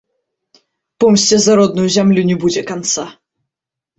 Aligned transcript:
Помсце 1.03 1.39
за 1.43 1.53
родную 1.59 1.85
зямлю 1.95 2.21
не 2.29 2.37
будзе 2.45 2.61
канца! 2.69 3.05